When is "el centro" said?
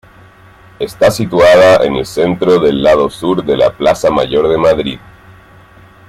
1.97-2.57